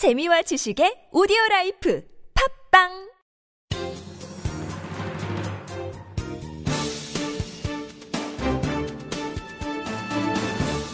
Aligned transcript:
재미와 0.00 0.40
지식의 0.40 1.12
오디오 1.12 1.36
라이프 1.50 2.02
팟빵! 2.72 2.88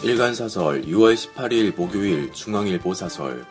일간사설 0.03 0.81
6월 0.81 1.15
18일 1.15 1.73
목요일 1.77 2.33
중앙일보 2.33 2.93
사설. 2.93 3.45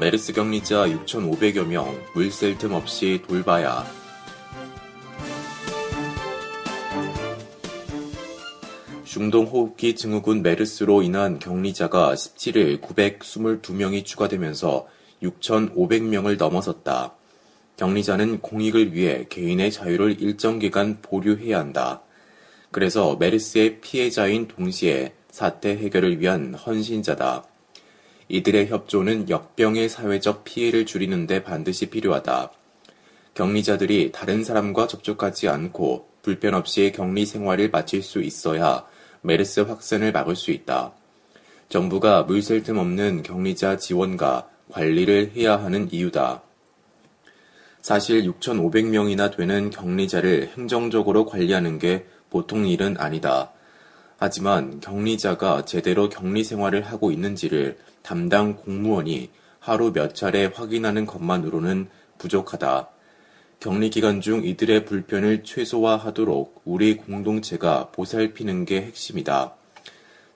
메르스 0.00 0.32
격리자 0.32 0.86
6,500여 0.86 1.66
명 1.66 1.94
물샐 2.14 2.56
틈 2.56 2.72
없이 2.72 3.22
돌봐야 3.28 3.84
중동호흡기 9.08 9.96
증후군 9.96 10.42
메르스로 10.42 11.00
인한 11.00 11.38
격리자가 11.38 12.12
17일 12.12 12.82
922명이 12.82 14.04
추가되면서 14.04 14.86
6,500명을 15.22 16.36
넘어섰다. 16.36 17.14
격리자는 17.78 18.40
공익을 18.42 18.92
위해 18.92 19.24
개인의 19.30 19.72
자유를 19.72 20.20
일정 20.20 20.58
기간 20.58 20.98
보류해야 21.00 21.58
한다. 21.58 22.02
그래서 22.70 23.16
메르스의 23.16 23.80
피해자인 23.80 24.46
동시에 24.46 25.14
사태 25.30 25.70
해결을 25.70 26.20
위한 26.20 26.52
헌신자다. 26.52 27.44
이들의 28.28 28.68
협조는 28.68 29.30
역병의 29.30 29.88
사회적 29.88 30.44
피해를 30.44 30.84
줄이는데 30.84 31.44
반드시 31.44 31.86
필요하다. 31.86 32.52
격리자들이 33.32 34.12
다른 34.12 34.44
사람과 34.44 34.86
접촉하지 34.86 35.48
않고 35.48 36.08
불편 36.20 36.52
없이 36.52 36.92
격리 36.94 37.24
생활을 37.24 37.70
마칠 37.70 38.02
수 38.02 38.20
있어야 38.20 38.84
메르스 39.22 39.60
확산을 39.60 40.12
막을 40.12 40.36
수 40.36 40.50
있다. 40.50 40.92
정부가 41.68 42.22
물샐 42.22 42.62
틈 42.64 42.78
없는 42.78 43.22
격리자 43.22 43.76
지원과 43.76 44.48
관리를 44.70 45.32
해야 45.36 45.58
하는 45.58 45.88
이유다. 45.92 46.42
사실 47.80 48.22
6,500명이나 48.24 49.34
되는 49.36 49.70
격리자를 49.70 50.50
행정적으로 50.56 51.26
관리하는 51.26 51.78
게 51.78 52.06
보통 52.30 52.66
일은 52.66 52.96
아니다. 52.98 53.52
하지만 54.18 54.80
격리자가 54.80 55.64
제대로 55.64 56.08
격리 56.08 56.42
생활을 56.42 56.82
하고 56.82 57.10
있는지를 57.10 57.78
담당 58.02 58.56
공무원이 58.56 59.30
하루 59.60 59.92
몇 59.92 60.14
차례 60.14 60.46
확인하는 60.46 61.06
것만으로는 61.06 61.88
부족하다. 62.18 62.88
격리 63.60 63.90
기간 63.90 64.20
중 64.20 64.44
이들의 64.44 64.84
불편을 64.84 65.42
최소화하도록 65.42 66.62
우리 66.64 66.96
공동체가 66.96 67.90
보살피는 67.90 68.64
게 68.64 68.82
핵심이다. 68.82 69.56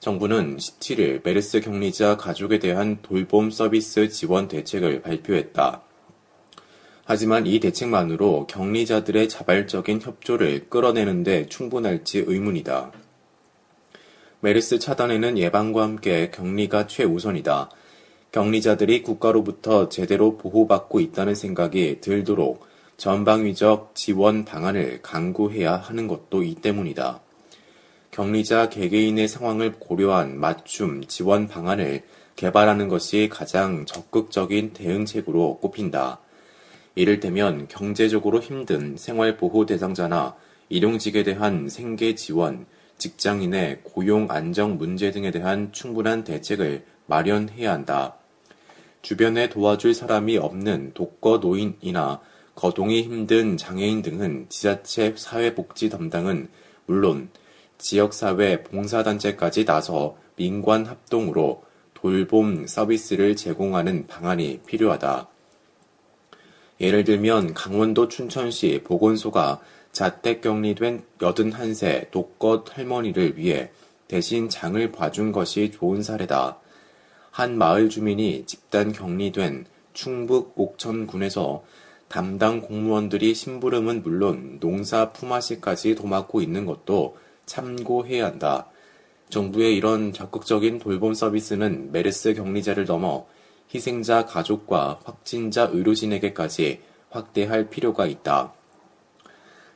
정부는 0.01 0.57
17일 0.57 1.23
메르스 1.23 1.61
격리자 1.61 2.17
가족에 2.17 2.59
대한 2.59 2.99
돌봄 3.01 3.53
서비스 3.53 4.09
지원 4.09 4.49
대책을 4.49 5.03
발표했다. 5.03 5.83
하지만 7.05 7.47
이 7.47 7.61
대책만으로 7.61 8.49
격리자들의 8.49 9.29
자발적인 9.29 10.01
협조를 10.01 10.69
끌어내는데 10.69 11.47
충분할지 11.47 12.25
의문이다. 12.27 12.91
메르스 14.41 14.81
차단에는 14.81 15.39
예방과 15.39 15.85
함께 15.85 16.33
격리가 16.33 16.89
최우선이다. 16.89 17.71
격리자들이 18.33 19.03
국가로부터 19.03 19.89
제대로 19.89 20.37
보호받고 20.39 20.99
있다는 20.99 21.37
생각이 21.37 22.01
들도록 22.01 22.72
전방위적 22.97 23.95
지원 23.95 24.45
방안을 24.45 25.01
강구해야 25.03 25.77
하는 25.77 26.07
것도 26.07 26.43
이 26.43 26.55
때문이다. 26.55 27.21
격리자 28.11 28.69
개개인의 28.69 29.27
상황을 29.27 29.73
고려한 29.79 30.39
맞춤 30.39 31.07
지원 31.07 31.49
방안을 31.49 32.03
개발하는 32.37 32.89
것이 32.89 33.29
가장 33.31 33.87
적극적인 33.87 34.73
대응책으로 34.75 35.59
꼽힌다. 35.61 36.21
이를테면 36.95 37.69
경제적으로 37.69 38.41
힘든 38.41 38.97
생활보호 38.97 39.65
대상자나 39.67 40.37
일용직에 40.69 41.23
대한 41.23 41.69
생계 41.69 42.15
지원, 42.15 42.67
직장인의 42.99 43.81
고용 43.83 44.27
안정 44.31 44.77
문제 44.77 45.11
등에 45.11 45.31
대한 45.31 45.73
충분한 45.73 46.25
대책을 46.25 46.85
마련해야 47.07 47.73
한다. 47.73 48.15
주변에 49.01 49.49
도와줄 49.49 49.95
사람이 49.95 50.39
없는 50.39 50.93
독거 50.95 51.39
노인이나 51.39 52.21
거동이 52.55 53.03
힘든 53.03 53.57
장애인 53.57 54.03
등은 54.03 54.47
지자체 54.49 55.15
사회복지 55.17 55.89
담당은 55.89 56.49
물론 56.87 57.31
지역사회 57.79 58.63
봉사단체까지 58.65 59.65
나서 59.65 60.17
민관 60.37 60.87
합동으로 60.87 61.65
돌봄 61.95 62.67
서비스를 62.67 63.37
제공하는 63.37 64.07
방안이 64.07 64.61
필요하다. 64.67 65.29
예를 66.81 67.05
들면 67.05 67.55
강원도 67.55 68.09
춘천시 68.09 68.83
보건소가 68.85 69.61
자택 69.93 70.41
격리된 70.41 71.05
81세 71.19 72.11
독거 72.11 72.65
할머니를 72.69 73.39
위해 73.39 73.71
대신 74.09 74.49
장을 74.49 74.91
봐준 74.91 75.33
것이 75.33 75.71
좋은 75.71 76.03
사례다. 76.03 76.59
한 77.31 77.57
마을 77.57 77.89
주민이 77.89 78.45
집단 78.47 78.93
격리된 78.93 79.67
충북 79.93 80.55
옥천군에서 80.57 81.63
담당 82.13 82.61
공무원들이 82.61 83.35
심부름은 83.35 84.03
물론 84.03 84.59
농사 84.61 85.13
품앗이까지 85.13 85.95
도맡고 85.95 86.43
있는 86.43 86.67
것도 86.67 87.17
참고해야 87.47 88.27
한다. 88.27 88.67
정부의 89.31 89.75
이런 89.75 90.13
적극적인 90.13 90.79
돌봄 90.79 91.15
서비스는 91.15 91.91
메르스 91.91 92.35
격리자를 92.35 92.85
넘어 92.85 93.25
희생자 93.75 94.27
가족과 94.27 95.01
확진자 95.05 95.63
의료진에게까지 95.73 96.83
확대할 97.09 97.71
필요가 97.71 98.05
있다. 98.05 98.53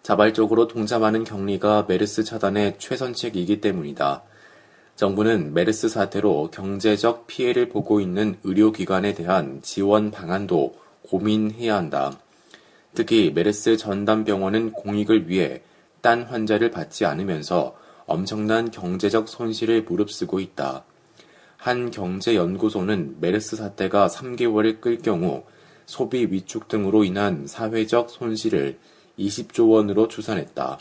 자발적으로 0.03 0.69
동참하는 0.69 1.25
격리가 1.25 1.87
메르스 1.89 2.23
차단의 2.23 2.75
최선책이기 2.79 3.63
때문이다. 3.63 4.23
정부는 4.95 5.55
메르스 5.55 5.89
사태로 5.89 6.51
경제적 6.51 7.27
피해를 7.27 7.71
보고 7.71 7.99
있는 7.99 8.37
의료기관에 8.45 9.15
대한 9.15 9.63
지원 9.63 10.11
방안도 10.11 10.75
고민해야 11.09 11.77
한다. 11.77 12.19
특히 12.97 13.31
메르스 13.31 13.77
전담병원은 13.77 14.73
공익을 14.73 15.29
위해 15.29 15.61
딴 16.01 16.23
환자를 16.23 16.71
받지 16.71 17.05
않으면서 17.05 17.77
엄청난 18.07 18.71
경제적 18.71 19.29
손실을 19.29 19.83
무릅쓰고 19.83 20.41
있다. 20.41 20.83
한 21.59 21.91
경제연구소는 21.91 23.17
메르스 23.21 23.57
사태가 23.57 24.09
3개월을 24.09 24.81
끌 24.81 24.97
경우 24.97 25.45
소비 25.85 26.27
위축 26.31 26.69
등으로 26.69 27.05
인한 27.05 27.47
사회적 27.47 28.09
손실을 28.09 28.79
20조 29.19 29.73
원으로 29.73 30.09
추산했다. 30.09 30.79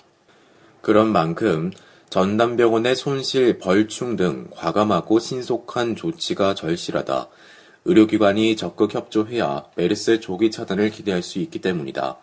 그런 0.79 1.11
만큼 1.11 1.69
전담병원의 2.09 2.95
손실 2.95 3.57
벌충 3.59 4.15
등 4.15 4.47
과감하고 4.51 5.19
신속한 5.19 5.97
조치가 5.97 6.55
절실하다. 6.55 7.27
의료기관이 7.85 8.55
적극 8.55 8.95
협조해야 8.95 9.65
메르스 9.75 10.19
조기 10.19 10.49
차단을 10.49 10.89
기대할 10.89 11.21
수 11.21 11.37
있기 11.39 11.59
때문이다. 11.59 12.17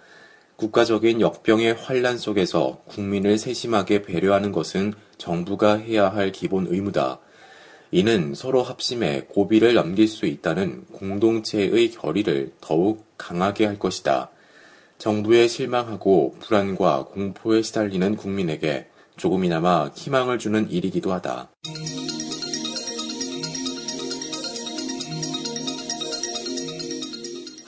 국가적인 0.57 1.21
역병의 1.21 1.75
환란 1.75 2.19
속에서 2.19 2.83
국민을 2.87 3.39
세심하게 3.39 4.03
배려하는 4.03 4.51
것은 4.53 4.93
정부가 5.19 5.77
해야 5.77 6.09
할 6.09 6.33
기본 6.33 6.67
의무다. 6.69 7.21
이는 7.93 8.35
서로 8.35 8.63
합심해 8.63 9.27
고비를 9.29 9.75
넘길 9.75 10.09
수 10.09 10.27
있다는 10.27 10.85
공동체의 10.93 11.91
결의를 11.91 12.53
더욱 12.61 13.05
강하게 13.17 13.67
할 13.67 13.79
것이다. 13.79 14.31
정부에 14.99 15.47
실망하고 15.47 16.37
불안과 16.41 17.05
공포에 17.05 17.63
시달리는 17.63 18.17
국민에게 18.17 18.89
조금이나마 19.17 19.91
희망을 19.95 20.39
주는 20.39 20.71
일이기도 20.71 21.13
하다. 21.13 21.51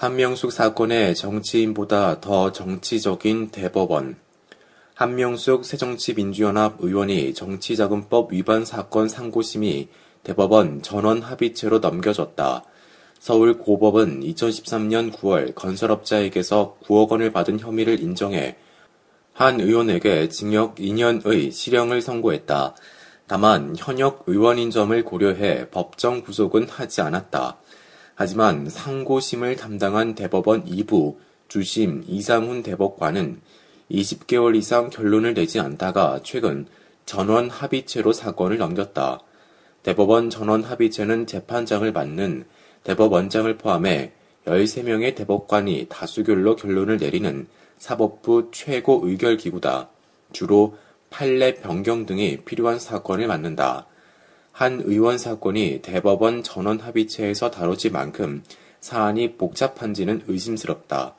한명숙 0.05 0.53
사건의 0.53 1.15
정치인보다 1.15 2.21
더 2.21 2.53
정치적인 2.53 3.49
대법원. 3.49 4.17
한명숙 4.93 5.65
새정치민주연합 5.65 6.77
의원이 6.81 7.33
정치자금법 7.33 8.35
위반 8.35 8.67
사건 8.67 9.09
상고심이 9.09 9.89
대법원 10.23 10.83
전원 10.83 11.23
합의체로 11.23 11.79
넘겨졌다. 11.79 12.65
서울 13.19 13.57
고법은 13.57 14.21
2013년 14.21 15.11
9월 15.11 15.55
건설업자에게서 15.55 16.77
9억 16.85 17.09
원을 17.13 17.33
받은 17.33 17.59
혐의를 17.59 17.99
인정해 18.01 18.57
한 19.33 19.59
의원에게 19.59 20.29
징역 20.29 20.75
2년의 20.75 21.51
실형을 21.51 22.03
선고했다. 22.03 22.75
다만 23.27 23.75
현역 23.79 24.25
의원인 24.27 24.71
점을 24.71 25.03
고려해 25.03 25.71
법정 25.71 26.21
구속은 26.21 26.69
하지 26.69 27.01
않았다. 27.01 27.57
하지만 28.15 28.69
상고심을 28.69 29.57
담당한 29.57 30.15
대법원 30.15 30.65
2부 30.67 31.17
주심 31.49 32.05
이상훈 32.07 32.63
대법관은 32.63 33.41
20개월 33.91 34.57
이상 34.57 34.91
결론을 34.91 35.35
내지 35.35 35.61
않다가 35.61 36.21
최근 36.23 36.67
전원 37.07 37.51
합의체로 37.51 38.13
사건을 38.13 38.59
넘겼다. 38.59 39.21
대법원 39.83 40.31
전원 40.31 40.63
합의체는 40.63 41.27
재판장을 41.27 41.91
맡는 41.93 42.45
대법원장을 42.85 43.57
포함해 43.59 44.13
13명의 44.47 45.15
대법관이 45.15 45.87
다수결로 45.89 46.57
결론을 46.57 46.99
내리는 46.99 47.47
사법부 47.79 48.51
최고 48.53 49.01
의결기구다. 49.05 49.89
주로 50.33 50.77
판례 51.11 51.55
변경 51.55 52.07
등이 52.07 52.39
필요한 52.45 52.79
사건을 52.79 53.27
맡는다. 53.27 53.87
한 54.55 54.81
의원 54.85 55.19
사건이 55.19 55.81
대법원 55.83 56.45
전원 56.45 56.79
합의체에서 56.79 57.51
다뤄질 57.51 57.91
만큼 57.91 58.45
사안이 58.79 59.37
복잡한지는 59.37 60.23
의심스럽다. 60.29 61.17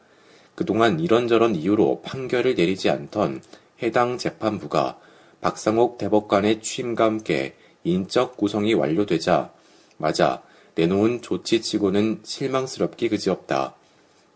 그동안 0.56 1.02
이런저런 1.02 1.54
이유로 1.54 2.02
판결을 2.02 2.56
내리지 2.56 2.90
않던 2.90 3.42
해당 3.84 4.18
재판부가 4.18 4.98
박상옥 5.42 5.98
대법관의 5.98 6.62
취임과 6.62 7.04
함께 7.04 7.58
인적 7.84 8.38
구성이 8.38 8.74
완료되자 8.74 9.52
맞아 9.98 10.42
내놓은 10.76 11.22
조치치고는 11.22 12.22
실망스럽기 12.24 13.10
그지없다. 13.10 13.76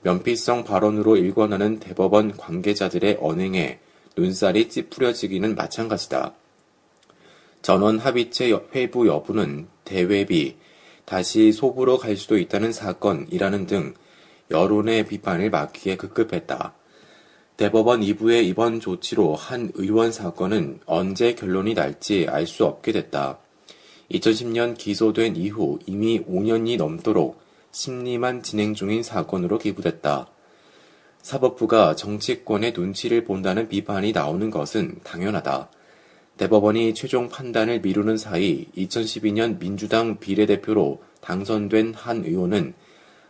면피성 0.01 0.65
발언으로 0.65 1.15
일관하는 1.15 1.79
대법원 1.79 2.35
관계자들의 2.35 3.19
언행에 3.21 3.79
눈살이 4.17 4.67
찌푸려지기는 4.67 5.55
마찬가지다. 5.55 6.33
전원 7.61 7.99
합의체 7.99 8.51
회부 8.73 9.07
여부는 9.07 9.67
대외비, 9.83 10.55
다시 11.05 11.51
소부로 11.51 11.97
갈 11.97 12.15
수도 12.15 12.37
있다는 12.37 12.71
사건이라는 12.71 13.65
등 13.65 13.93
여론의 14.51 15.07
비판을 15.07 15.49
막기에 15.49 15.97
급급했다. 15.97 16.73
대법원 17.57 18.01
2부의 18.01 18.45
이번 18.45 18.79
조치로 18.79 19.35
한 19.35 19.71
의원 19.73 20.11
사건은 20.11 20.79
언제 20.85 21.35
결론이 21.35 21.73
날지 21.73 22.27
알 22.29 22.47
수 22.47 22.65
없게 22.65 22.91
됐다. 22.93 23.39
2010년 24.11 24.77
기소된 24.77 25.35
이후 25.35 25.77
이미 25.85 26.23
5년이 26.23 26.77
넘도록 26.77 27.41
심리만 27.71 28.43
진행 28.43 28.73
중인 28.73 29.03
사건으로 29.03 29.57
기부됐다. 29.59 30.27
사법부가 31.21 31.95
정치권의 31.95 32.73
눈치를 32.75 33.25
본다는 33.25 33.67
비판이 33.67 34.13
나오는 34.13 34.49
것은 34.49 34.99
당연하다. 35.03 35.69
대법원이 36.39 36.93
최종 36.93 37.27
판단을 37.27 37.81
미루는 37.81 38.15
사이 38.15 38.65
2012년 38.77 39.59
민주당 39.59 40.19
비례대표로 40.19 41.03
당선된 41.19 41.93
한 41.93 42.23
의원은 42.23 42.75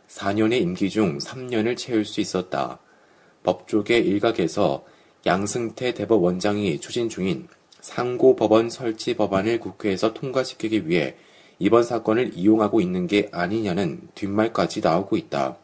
4년의 0.08 0.62
임기 0.62 0.92
중 0.92 1.18
3년을 1.18 1.76
채울 1.76 2.06
수 2.06 2.22
있었다. 2.22 2.78
법조계 3.42 3.98
일각에서 3.98 4.86
양승태 5.26 5.96
대법원장이 5.96 6.80
추진 6.82 7.10
중인 7.10 7.48
상고법원 7.82 8.70
설치 8.70 9.16
법안을 9.16 9.60
국회에서 9.60 10.14
통과시키기 10.14 10.88
위해 10.88 11.16
이번 11.58 11.82
사건을 11.82 12.34
이용하고 12.36 12.80
있는 12.80 13.08
게 13.08 13.28
아니냐는 13.32 14.02
뒷말까지 14.14 14.82
나오고 14.82 15.18
있다. 15.18 15.58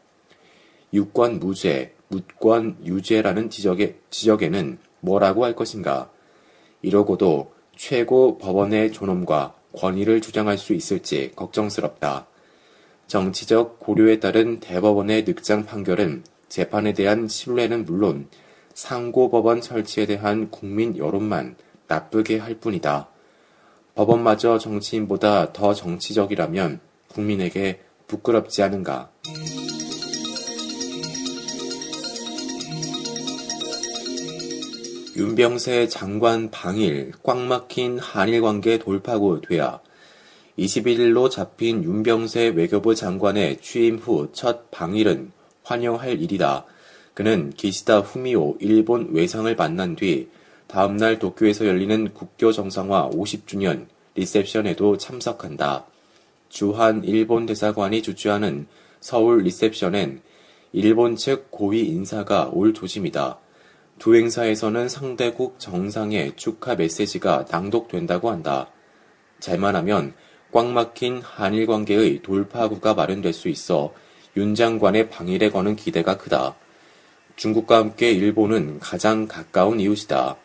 유권 0.93 1.37
무죄, 1.37 1.93
무권 2.07 2.77
유죄라는 2.83 3.51
지적에, 3.51 3.99
지적에는 4.09 4.79
뭐라고 5.01 5.45
할 5.45 5.55
것인가? 5.55 6.09
이러고도 6.85 7.51
최고 7.75 8.37
법원의 8.37 8.91
존엄과 8.91 9.55
권위를 9.75 10.21
주장할 10.21 10.57
수 10.59 10.73
있을지 10.73 11.31
걱정스럽다. 11.35 12.27
정치적 13.07 13.79
고려에 13.79 14.19
따른 14.19 14.59
대법원의 14.59 15.25
늑장 15.27 15.65
판결은 15.65 16.23
재판에 16.47 16.93
대한 16.93 17.27
신뢰는 17.27 17.85
물론 17.85 18.27
상고법원 18.75 19.61
설치에 19.61 20.05
대한 20.05 20.51
국민 20.51 20.95
여론만 20.95 21.55
나쁘게 21.87 22.37
할 22.37 22.55
뿐이다. 22.59 23.09
법원마저 23.95 24.59
정치인보다 24.59 25.53
더 25.53 25.73
정치적이라면 25.73 26.79
국민에게 27.07 27.81
부끄럽지 28.07 28.61
않은가. 28.61 29.09
윤병세 35.17 35.87
장관 35.87 36.51
방일 36.51 37.13
꽉 37.23 37.37
막힌 37.37 37.97
한일 37.99 38.41
관계 38.41 38.77
돌파구 38.77 39.39
돼야 39.39 39.79
21일로 40.59 41.31
잡힌 41.31 41.85
윤병세 41.85 42.49
외교부 42.49 42.93
장관의 42.93 43.61
취임 43.61 43.97
후 43.97 44.29
첫 44.33 44.69
방일은 44.71 45.31
환영할 45.63 46.21
일이다. 46.21 46.65
그는 47.13 47.51
기시다 47.51 47.99
후미오 47.99 48.57
일본 48.59 49.13
외상을 49.13 49.55
만난 49.55 49.95
뒤 49.95 50.27
다음날 50.67 51.17
도쿄에서 51.17 51.65
열리는 51.65 52.13
국교 52.13 52.51
정상화 52.51 53.11
50주년 53.11 53.85
리셉션에도 54.15 54.97
참석한다. 54.97 55.85
주한 56.49 57.05
일본 57.05 57.45
대사관이 57.45 58.01
주최하는 58.01 58.67
서울 58.99 59.43
리셉션엔 59.43 60.19
일본 60.73 61.15
측 61.15 61.49
고위 61.51 61.85
인사가 61.85 62.49
올 62.51 62.73
조짐이다. 62.73 63.44
두 63.99 64.15
행사에서는 64.15 64.89
상대국 64.89 65.59
정상의 65.59 66.33
축하 66.35 66.75
메시지가 66.75 67.45
낭독된다고 67.49 68.29
한다. 68.29 68.69
잘만 69.39 69.75
하면 69.77 70.13
꽉 70.51 70.67
막힌 70.67 71.21
한일 71.21 71.65
관계의 71.65 72.21
돌파구가 72.21 72.93
마련될 72.93 73.33
수 73.33 73.49
있어 73.49 73.93
윤 74.37 74.53
장관의 74.53 75.09
방일에 75.09 75.49
거는 75.49 75.75
기대가 75.75 76.17
크다. 76.17 76.55
중국과 77.35 77.77
함께 77.77 78.11
일본은 78.11 78.79
가장 78.79 79.27
가까운 79.27 79.79
이웃이다. 79.79 80.37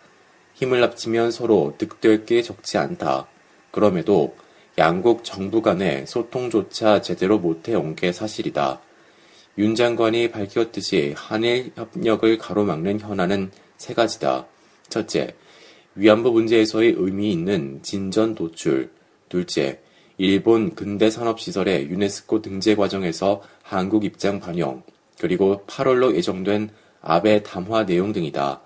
힘을 0.54 0.82
합치면 0.82 1.30
서로 1.30 1.74
득될 1.78 2.26
게 2.26 2.42
적지 2.42 2.78
않다. 2.78 3.26
그럼에도 3.70 4.36
양국 4.78 5.24
정부 5.24 5.62
간의 5.62 6.06
소통조차 6.06 7.02
제대로 7.02 7.38
못해온 7.38 7.96
게 7.96 8.12
사실이다. 8.12 8.80
윤 9.58 9.74
장관이 9.74 10.30
밝혔듯이 10.30 11.14
한일 11.16 11.72
협력을 11.74 12.38
가로막는 12.38 13.00
현안은 13.00 13.50
세 13.76 13.94
가지다. 13.94 14.46
첫째, 14.88 15.34
위안부 15.96 16.30
문제에서의 16.30 16.94
의미 16.96 17.32
있는 17.32 17.80
진전 17.82 18.34
도출. 18.34 18.90
둘째, 19.28 19.80
일본 20.18 20.74
근대 20.74 21.10
산업시설의 21.10 21.88
유네스코 21.88 22.42
등재 22.42 22.74
과정에서 22.74 23.42
한국 23.62 24.04
입장 24.04 24.38
반영. 24.38 24.82
그리고 25.18 25.64
8월로 25.66 26.14
예정된 26.14 26.70
아베 27.00 27.42
담화 27.42 27.86
내용 27.86 28.12
등이다. 28.12 28.60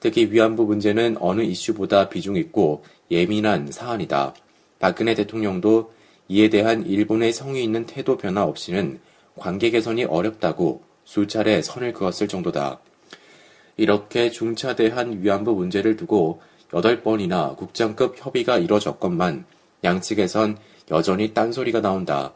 특히 0.00 0.30
위안부 0.30 0.64
문제는 0.64 1.16
어느 1.20 1.42
이슈보다 1.42 2.08
비중 2.08 2.36
있고 2.36 2.84
예민한 3.10 3.70
사안이다. 3.70 4.34
박근혜 4.78 5.14
대통령도 5.14 5.92
이에 6.28 6.48
대한 6.48 6.84
일본의 6.84 7.32
성의 7.32 7.62
있는 7.62 7.86
태도 7.86 8.16
변화 8.16 8.44
없이는 8.44 9.00
관계 9.36 9.70
개선이 9.70 10.04
어렵다고 10.04 10.82
수차례 11.04 11.62
선을 11.62 11.92
그었을 11.92 12.28
정도다. 12.28 12.80
이렇게 13.76 14.30
중차대한 14.30 15.22
위안부 15.22 15.54
문제를 15.54 15.96
두고 15.96 16.40
8번이나 16.70 17.56
국장급 17.56 18.16
협의가 18.16 18.58
이뤄졌건만 18.58 19.44
양측에선 19.84 20.58
여전히 20.90 21.34
딴소리가 21.34 21.80
나온다. 21.80 22.32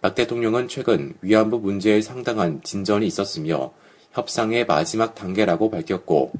박 0.00 0.14
대통령은 0.14 0.68
최근 0.68 1.14
위안부 1.20 1.60
문제에 1.60 2.00
상당한 2.00 2.60
진전이 2.62 3.06
있었으며 3.06 3.72
협상의 4.12 4.66
마지막 4.66 5.14
단계라고 5.14 5.70
밝혔고 5.70 6.32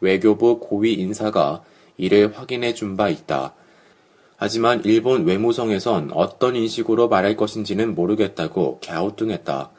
외교부 0.00 0.58
고위 0.58 0.94
인사가 0.94 1.62
이를 1.98 2.36
확인해 2.36 2.72
준 2.72 2.96
바 2.96 3.10
있다. 3.10 3.54
하지만 4.42 4.80
일본 4.86 5.26
외무성에선 5.26 6.12
어떤 6.14 6.56
인식으로 6.56 7.08
말할 7.08 7.36
것인지는 7.36 7.94
모르겠다고 7.94 8.80
갸우뚱했다. 8.82 9.70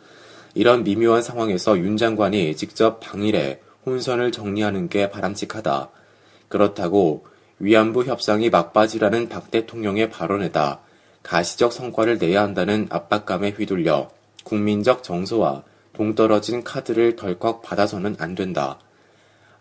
이런 0.53 0.83
미묘한 0.83 1.23
상황에서 1.23 1.79
윤 1.79 1.97
장관이 1.97 2.55
직접 2.55 2.99
방일에 2.99 3.59
혼선을 3.87 4.31
정리하는 4.31 4.87
게 4.87 5.09
바람직하다. 5.09 5.89
그렇다고 6.47 7.25
위안부 7.57 8.03
협상이 8.03 8.51
막바지라는 8.51 9.29
박 9.29 9.49
대통령의 9.49 10.11
발언에다 10.11 10.81
가시적 11.23 11.73
성과를 11.73 12.19
내야 12.19 12.43
한다는 12.43 12.85
압박감에 12.91 13.55
휘둘려 13.57 14.09
국민적 14.43 15.01
정서와 15.01 15.63
동떨어진 15.93 16.63
카드를 16.63 17.15
덜컥 17.15 17.63
받아서는 17.63 18.15
안 18.19 18.35
된다. 18.35 18.77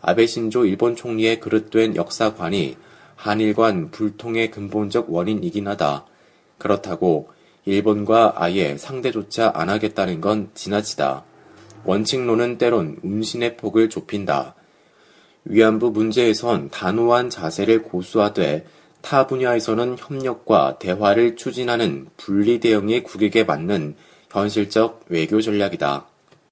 아베 0.03 0.27
신조 0.27 0.67
일본 0.67 0.95
총리의 0.95 1.41
그릇된 1.41 1.97
역사관이 1.97 2.77
한일 3.21 3.53
관 3.53 3.91
불통의 3.91 4.51
근본적 4.51 5.13
원인이긴 5.13 5.69
하다. 5.69 6.07
그렇다고 6.57 7.29
일본과 7.67 8.33
아예 8.37 8.79
상대조차 8.79 9.53
안 9.55 9.69
하겠다는 9.69 10.23
건 10.23 10.49
지나치다. 10.55 11.25
원칙론은 11.85 12.57
때론 12.57 12.97
운신의 13.03 13.59
폭을 13.59 13.91
좁힌다. 13.91 14.55
위안부 15.45 15.91
문제에선 15.91 16.71
단호한 16.71 17.29
자세를 17.29 17.83
고수하되 17.83 18.65
타 19.03 19.27
분야에서는 19.27 19.97
협력과 19.99 20.79
대화를 20.79 21.37
추진하는 21.37 22.09
분리 22.17 22.59
대응의 22.59 23.03
국익에 23.03 23.45
맞는 23.45 23.97
현실적 24.31 25.05
외교 25.11 25.43
전략이다. 25.43 26.07